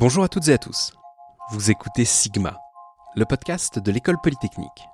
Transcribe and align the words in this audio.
Bonjour 0.00 0.24
à 0.24 0.28
toutes 0.28 0.48
et 0.48 0.52
à 0.52 0.58
tous. 0.58 0.92
Vous 1.52 1.70
écoutez 1.70 2.04
Sigma, 2.04 2.58
le 3.14 3.24
podcast 3.24 3.78
de 3.78 3.92
l'école 3.92 4.20
polytechnique. 4.20 4.88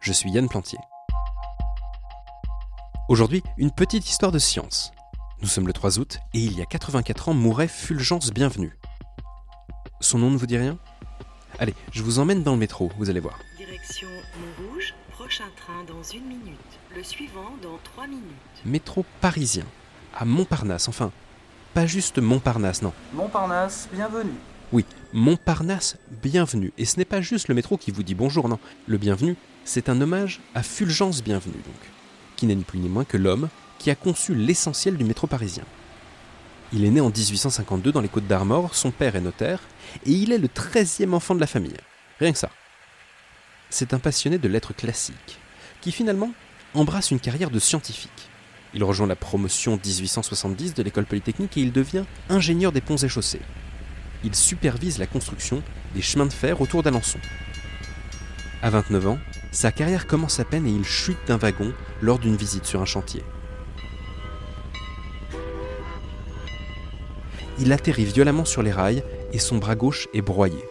Je 0.00 0.12
suis 0.12 0.32
Yann 0.32 0.48
Plantier. 0.48 0.80
Aujourd'hui, 3.08 3.44
une 3.56 3.70
petite 3.70 4.08
histoire 4.10 4.32
de 4.32 4.40
science. 4.40 4.90
Nous 5.42 5.46
sommes 5.46 5.68
le 5.68 5.72
3 5.72 6.00
août 6.00 6.18
et 6.34 6.40
il 6.40 6.58
y 6.58 6.60
a 6.60 6.66
84 6.66 7.28
ans 7.28 7.34
mourait 7.34 7.68
Fulgence 7.68 8.32
Bienvenue. 8.32 8.76
Son 10.00 10.18
nom 10.18 10.32
ne 10.32 10.36
vous 10.36 10.46
dit 10.46 10.58
rien? 10.58 10.76
Allez, 11.60 11.74
je 11.92 12.02
vous 12.02 12.18
emmène 12.18 12.42
dans 12.42 12.54
le 12.54 12.58
métro, 12.58 12.90
vous 12.98 13.08
allez 13.08 13.20
voir. 13.20 13.38
Direction 13.56 14.08
Montrouge, 14.40 14.92
prochain 15.12 15.46
train 15.56 15.84
dans 15.84 16.02
une 16.02 16.26
minute. 16.26 16.58
Le 16.96 17.04
suivant 17.04 17.52
dans 17.62 17.78
trois 17.84 18.08
minutes. 18.08 18.24
Métro 18.64 19.04
parisien, 19.20 19.66
à 20.16 20.24
Montparnasse, 20.24 20.88
enfin, 20.88 21.12
pas 21.76 21.86
juste 21.86 22.18
Montparnasse, 22.20 22.80
non. 22.80 22.94
Montparnasse, 23.12 23.90
bienvenue. 23.92 24.32
Oui, 24.72 24.86
Montparnasse, 25.12 25.98
bienvenue. 26.22 26.72
Et 26.78 26.86
ce 26.86 26.96
n'est 26.96 27.04
pas 27.04 27.20
juste 27.20 27.48
le 27.48 27.54
métro 27.54 27.76
qui 27.76 27.90
vous 27.90 28.02
dit 28.02 28.14
bonjour, 28.14 28.48
non. 28.48 28.58
Le 28.86 28.96
bienvenu, 28.96 29.36
c'est 29.66 29.90
un 29.90 30.00
hommage 30.00 30.40
à 30.54 30.62
Fulgence 30.62 31.22
Bienvenue, 31.22 31.52
donc, 31.52 31.90
qui 32.36 32.46
n'est 32.46 32.54
ni 32.54 32.64
plus 32.64 32.78
ni 32.78 32.88
moins 32.88 33.04
que 33.04 33.18
l'homme 33.18 33.50
qui 33.78 33.90
a 33.90 33.94
conçu 33.94 34.34
l'essentiel 34.34 34.96
du 34.96 35.04
métro 35.04 35.26
parisien. 35.26 35.64
Il 36.72 36.82
est 36.82 36.90
né 36.90 37.02
en 37.02 37.10
1852 37.10 37.92
dans 37.92 38.00
les 38.00 38.08
Côtes 38.08 38.26
d'Armor, 38.26 38.74
son 38.74 38.90
père 38.90 39.14
est 39.14 39.20
notaire, 39.20 39.60
et 40.06 40.12
il 40.12 40.32
est 40.32 40.38
le 40.38 40.48
13e 40.48 41.12
enfant 41.12 41.34
de 41.34 41.40
la 41.40 41.46
famille. 41.46 41.76
Rien 42.20 42.32
que 42.32 42.38
ça. 42.38 42.48
C'est 43.68 43.92
un 43.92 43.98
passionné 43.98 44.38
de 44.38 44.48
lettres 44.48 44.74
classiques, 44.74 45.38
qui 45.82 45.92
finalement 45.92 46.30
embrasse 46.72 47.10
une 47.10 47.20
carrière 47.20 47.50
de 47.50 47.58
scientifique. 47.58 48.30
Il 48.76 48.84
rejoint 48.84 49.06
la 49.06 49.16
promotion 49.16 49.80
1870 49.82 50.74
de 50.74 50.82
l'école 50.82 51.06
polytechnique 51.06 51.56
et 51.56 51.62
il 51.62 51.72
devient 51.72 52.04
ingénieur 52.28 52.72
des 52.72 52.82
ponts 52.82 52.98
et 52.98 53.08
chaussées. 53.08 53.40
Il 54.22 54.34
supervise 54.34 54.98
la 54.98 55.06
construction 55.06 55.62
des 55.94 56.02
chemins 56.02 56.26
de 56.26 56.32
fer 56.32 56.60
autour 56.60 56.82
d'Alençon. 56.82 57.18
À 58.60 58.68
29 58.68 59.06
ans, 59.06 59.18
sa 59.50 59.72
carrière 59.72 60.06
commence 60.06 60.40
à 60.40 60.44
peine 60.44 60.66
et 60.66 60.70
il 60.70 60.84
chute 60.84 61.16
d'un 61.26 61.38
wagon 61.38 61.72
lors 62.02 62.18
d'une 62.18 62.36
visite 62.36 62.66
sur 62.66 62.82
un 62.82 62.84
chantier. 62.84 63.22
Il 67.58 67.72
atterrit 67.72 68.04
violemment 68.04 68.44
sur 68.44 68.62
les 68.62 68.72
rails 68.72 69.02
et 69.32 69.38
son 69.38 69.56
bras 69.56 69.74
gauche 69.74 70.06
est 70.12 70.20
broyé. 70.20 70.62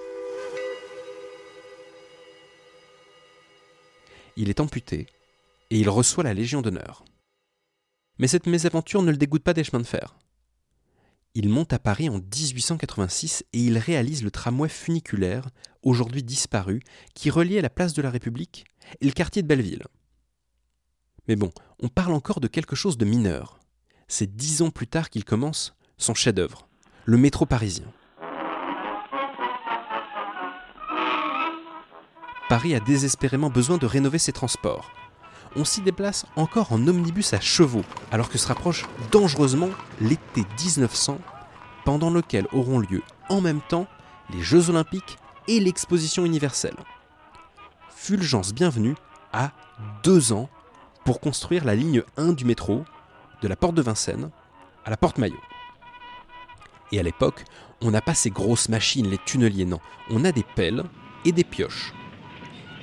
Il 4.38 4.52
est 4.52 4.60
amputé 4.60 5.08
et 5.72 5.80
il 5.80 5.90
reçoit 5.90 6.24
la 6.24 6.36
Légion 6.36 6.62
d'honneur. 6.62 7.04
Mais 8.18 8.28
cette 8.28 8.48
mésaventure 8.48 9.02
ne 9.02 9.12
le 9.12 9.18
dégoûte 9.18 9.44
pas 9.44 9.54
des 9.54 9.64
chemins 9.64 9.82
de 9.82 9.88
fer. 9.88 10.18
Il 11.34 11.50
monte 11.50 11.74
à 11.74 11.80
Paris 11.80 12.08
en 12.08 12.20
1886 12.20 13.44
et 13.52 13.60
il 13.60 13.78
réalise 13.78 14.24
le 14.24 14.32
tramway 14.32 14.70
funiculaire, 14.70 15.50
aujourd'hui 15.84 16.24
disparu, 16.24 16.82
qui 17.14 17.30
reliait 17.30 17.62
la 17.62 17.70
place 17.70 17.94
de 17.94 18.02
la 18.02 18.10
République 18.10 18.66
et 19.02 19.06
le 19.06 19.12
quartier 19.12 19.42
de 19.42 19.48
Belleville. 19.48 19.84
Mais 21.28 21.36
bon, 21.36 21.52
on 21.82 21.90
parle 21.90 22.14
encore 22.14 22.40
de 22.40 22.48
quelque 22.48 22.76
chose 22.76 22.98
de 22.98 23.04
mineur. 23.04 23.60
C'est 24.08 24.34
dix 24.34 24.62
ans 24.62 24.70
plus 24.70 24.88
tard 24.88 25.10
qu'il 25.10 25.26
commence 25.26 25.76
son 25.98 26.14
chef-d'œuvre, 26.14 26.70
le 27.06 27.18
métro 27.18 27.46
parisien. 27.46 27.92
Paris 32.48 32.76
a 32.76 32.80
désespérément 32.80 33.50
besoin 33.50 33.78
de 33.78 33.88
rénover 33.88 34.20
ses 34.20 34.32
transports. 34.32 34.92
On 35.56 35.64
s'y 35.64 35.82
déplace 35.82 36.26
encore 36.36 36.74
en 36.74 36.88
omnibus 36.88 37.34
à 37.34 37.40
chevaux, 37.40 37.86
alors 38.12 38.30
que 38.30 38.38
se 38.38 38.48
rapproche 38.48 38.86
dangereusement 39.12 39.70
l'été 40.02 40.44
1900, 40.60 41.20
pendant 41.86 42.10
lequel 42.10 42.48
auront 42.52 42.80
lieu 42.80 43.02
en 43.30 43.40
même 43.40 43.62
temps 43.62 43.88
les 44.34 44.42
Jeux 44.42 44.70
olympiques 44.70 45.18
et 45.48 45.60
l'exposition 45.60 46.26
universelle. 46.26 46.76
Fulgence 47.90 48.54
Bienvenue 48.54 48.96
a 49.32 49.52
deux 50.04 50.34
ans 50.34 50.50
pour 51.06 51.22
construire 51.22 51.64
la 51.64 51.76
ligne 51.76 52.04
1 52.18 52.34
du 52.34 52.44
métro, 52.44 52.84
de 53.42 53.48
la 53.48 53.56
porte 53.56 53.76
de 53.76 53.82
Vincennes 53.82 54.32
à 54.84 54.90
la 54.90 54.98
porte 54.98 55.18
Maillot. 55.18 55.40
Et 56.92 57.00
à 57.00 57.04
l'époque, 57.04 57.46
on 57.82 57.92
n'a 57.92 58.02
pas 58.02 58.14
ces 58.14 58.30
grosses 58.30 58.70
machines, 58.70 59.10
les 59.10 59.18
tunneliers, 59.18 59.66
non. 59.66 59.80
On 60.10 60.26
a 60.26 60.32
des 60.32 60.46
pelles 60.56 60.84
et 61.24 61.32
des 61.32 61.44
pioches. 61.44 61.94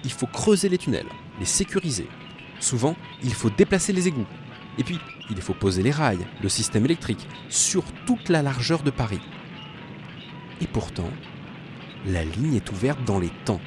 Il 0.05 0.13
faut 0.13 0.27
creuser 0.27 0.69
les 0.69 0.79
tunnels, 0.79 1.09
les 1.39 1.47
sécuriser. 1.47 2.09
Souvent, 2.63 2.95
il 3.25 3.35
faut 3.35 3.51
déplacer 3.51 3.93
les 3.93 4.07
égouts. 4.07 4.27
Et 4.79 4.85
puis, 4.85 5.01
il 5.29 5.43
faut 5.43 5.53
poser 5.53 5.83
les 5.83 5.91
rails, 5.91 6.25
le 6.41 6.49
système 6.49 6.85
électrique, 6.85 7.27
sur 7.49 7.83
toute 8.07 8.29
la 8.29 8.41
largeur 8.41 8.85
de 8.85 8.93
Paris. 8.93 9.21
Et 10.61 10.69
pourtant, 10.69 11.11
la 12.07 12.25
ligne 12.25 12.55
est 12.55 12.71
ouverte 12.71 13.03
dans 13.05 13.19
les 13.19 13.33
temps. 13.45 13.61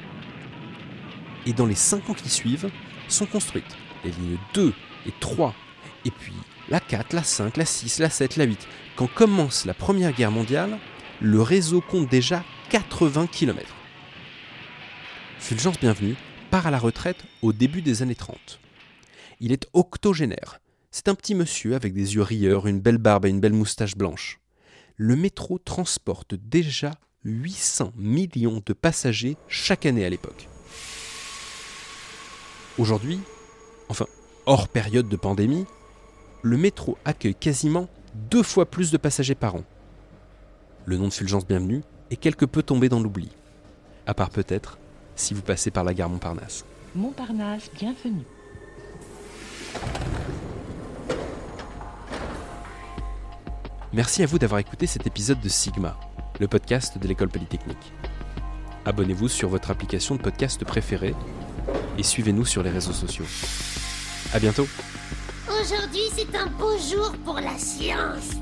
Et 1.44 1.52
dans 1.52 1.66
les 1.66 1.74
cinq 1.74 2.08
ans 2.08 2.14
qui 2.14 2.30
suivent, 2.30 2.70
sont 3.08 3.26
construites 3.26 3.76
les 4.02 4.12
lignes 4.12 4.38
2 4.54 4.72
et 5.06 5.12
3, 5.20 5.54
et 6.06 6.10
puis 6.10 6.32
la 6.70 6.80
4, 6.80 7.12
la 7.12 7.22
5, 7.22 7.58
la 7.58 7.66
6, 7.66 7.98
la 7.98 8.08
7, 8.08 8.36
la 8.36 8.44
8. 8.44 8.66
Quand 8.96 9.08
commence 9.12 9.66
la 9.66 9.74
Première 9.74 10.12
Guerre 10.12 10.30
mondiale, 10.30 10.78
le 11.20 11.42
réseau 11.42 11.82
compte 11.82 12.08
déjà 12.08 12.42
80 12.70 13.26
km. 13.26 13.74
Fulgence 15.38 15.78
Bienvenue 15.78 16.16
part 16.50 16.66
à 16.66 16.70
la 16.70 16.78
retraite 16.78 17.24
au 17.42 17.52
début 17.52 17.82
des 17.82 18.00
années 18.00 18.14
30. 18.14 18.58
Il 19.40 19.52
est 19.52 19.66
octogénaire. 19.72 20.60
C'est 20.90 21.08
un 21.08 21.14
petit 21.14 21.34
monsieur 21.34 21.74
avec 21.74 21.92
des 21.92 22.14
yeux 22.14 22.22
rieurs, 22.22 22.66
une 22.66 22.80
belle 22.80 22.98
barbe 22.98 23.26
et 23.26 23.28
une 23.28 23.40
belle 23.40 23.52
moustache 23.52 23.96
blanche. 23.96 24.40
Le 24.96 25.14
métro 25.14 25.58
transporte 25.58 26.34
déjà 26.34 26.92
800 27.24 27.92
millions 27.96 28.62
de 28.64 28.72
passagers 28.72 29.36
chaque 29.46 29.84
année 29.84 30.06
à 30.06 30.08
l'époque. 30.08 30.48
Aujourd'hui, 32.78 33.20
enfin 33.88 34.06
hors 34.46 34.68
période 34.68 35.08
de 35.08 35.16
pandémie, 35.16 35.66
le 36.42 36.56
métro 36.56 36.96
accueille 37.04 37.34
quasiment 37.34 37.88
deux 38.30 38.42
fois 38.42 38.64
plus 38.64 38.90
de 38.90 38.96
passagers 38.96 39.34
par 39.34 39.56
an. 39.56 39.64
Le 40.86 40.96
nom 40.96 41.08
de 41.08 41.12
Fulgence 41.12 41.46
Bienvenue 41.46 41.82
est 42.10 42.16
quelque 42.16 42.44
peu 42.44 42.62
tombé 42.62 42.88
dans 42.88 43.00
l'oubli. 43.00 43.30
À 44.06 44.14
part 44.14 44.30
peut-être 44.30 44.78
si 45.16 45.34
vous 45.34 45.42
passez 45.42 45.70
par 45.70 45.84
la 45.84 45.92
gare 45.92 46.08
Montparnasse. 46.08 46.64
Montparnasse, 46.94 47.70
bienvenue. 47.74 48.24
Merci 53.96 54.22
à 54.22 54.26
vous 54.26 54.38
d'avoir 54.38 54.58
écouté 54.60 54.86
cet 54.86 55.06
épisode 55.06 55.40
de 55.40 55.48
Sigma, 55.48 55.98
le 56.38 56.46
podcast 56.46 56.98
de 56.98 57.08
l'école 57.08 57.30
polytechnique. 57.30 57.94
Abonnez-vous 58.84 59.26
sur 59.26 59.48
votre 59.48 59.70
application 59.70 60.16
de 60.16 60.20
podcast 60.20 60.62
préférée 60.66 61.14
et 61.96 62.02
suivez-nous 62.02 62.44
sur 62.44 62.62
les 62.62 62.68
réseaux 62.68 62.92
sociaux. 62.92 63.24
À 64.34 64.38
bientôt. 64.38 64.68
Aujourd'hui, 65.48 66.02
c'est 66.14 66.36
un 66.36 66.44
beau 66.44 66.76
jour 66.76 67.10
pour 67.24 67.36
la 67.36 67.56
science. 67.56 68.32